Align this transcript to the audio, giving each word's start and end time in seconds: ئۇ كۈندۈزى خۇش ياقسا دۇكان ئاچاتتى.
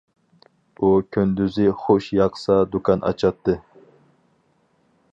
ئۇ 0.79 0.89
كۈندۈزى 1.17 1.67
خۇش 1.83 2.09
ياقسا 2.21 2.57
دۇكان 2.77 3.07
ئاچاتتى. 3.11 3.59